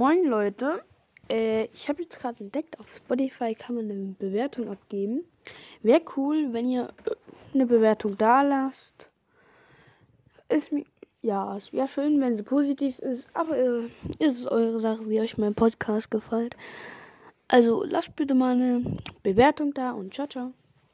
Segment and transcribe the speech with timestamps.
[0.00, 0.82] Moin Leute,
[1.28, 5.24] äh, ich habe jetzt gerade entdeckt, auf Spotify kann man eine Bewertung abgeben.
[5.82, 6.90] Wäre cool, wenn ihr
[7.52, 9.10] eine Bewertung da lasst.
[10.48, 10.86] Ist mir,
[11.20, 13.80] ja, es wäre schön, wenn sie positiv ist, aber äh,
[14.18, 16.56] ist es eure Sache, wie euch mein Podcast gefällt.
[17.48, 20.54] Also lasst bitte mal eine Bewertung da und ciao, ciao.